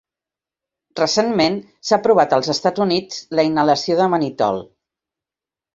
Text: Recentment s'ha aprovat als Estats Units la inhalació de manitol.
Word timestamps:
Recentment 0.99 1.59
s'ha 1.89 1.99
aprovat 1.99 2.35
als 2.39 2.51
Estats 2.55 2.85
Units 2.87 3.21
la 3.41 3.49
inhalació 3.53 4.01
de 4.03 4.13
manitol. 4.17 4.63